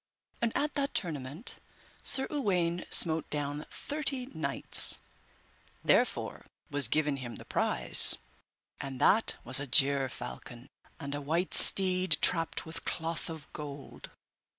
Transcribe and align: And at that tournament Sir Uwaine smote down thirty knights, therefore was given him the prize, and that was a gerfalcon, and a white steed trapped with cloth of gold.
And 0.41 0.51
at 0.57 0.73
that 0.73 0.95
tournament 0.95 1.57
Sir 2.01 2.25
Uwaine 2.31 2.85
smote 2.91 3.29
down 3.29 3.67
thirty 3.69 4.25
knights, 4.25 4.99
therefore 5.83 6.47
was 6.71 6.87
given 6.87 7.17
him 7.17 7.35
the 7.35 7.45
prize, 7.45 8.17
and 8.79 8.99
that 8.99 9.35
was 9.43 9.59
a 9.59 9.67
gerfalcon, 9.67 10.69
and 10.99 11.13
a 11.13 11.21
white 11.21 11.53
steed 11.53 12.17
trapped 12.19 12.65
with 12.65 12.83
cloth 12.83 13.29
of 13.29 13.45
gold. 13.53 14.09